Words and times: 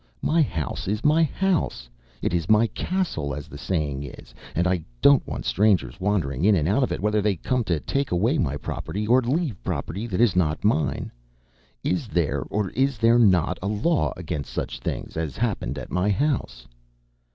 My 0.23 0.41
house 0.41 0.87
is 0.87 1.05
my 1.05 1.21
house 1.21 1.87
it 2.23 2.33
is 2.33 2.49
my 2.49 2.65
castle, 2.65 3.35
as 3.35 3.47
the 3.47 3.55
saying 3.59 4.01
is 4.01 4.33
and 4.55 4.65
I 4.65 4.83
don't 4.99 5.21
want 5.27 5.45
strangers 5.45 5.99
wandering 6.01 6.43
in 6.43 6.55
and 6.55 6.67
out 6.67 6.81
of 6.81 6.91
it, 6.91 7.01
whether 7.01 7.21
they 7.21 7.35
come 7.35 7.63
to 7.65 7.79
take 7.79 8.09
away 8.09 8.39
my 8.39 8.57
property, 8.57 9.05
or 9.05 9.21
leave 9.21 9.63
property 9.63 10.07
that 10.07 10.19
is 10.19 10.35
not 10.35 10.63
mine. 10.65 11.11
Is 11.83 12.07
there, 12.07 12.41
or 12.49 12.71
is 12.71 12.97
there 12.97 13.19
not, 13.19 13.59
a 13.61 13.67
law 13.67 14.11
against 14.17 14.51
such 14.51 14.79
things 14.79 15.15
as 15.17 15.37
happened 15.37 15.77
at 15.77 15.91
my 15.91 16.09
house?" 16.09 16.65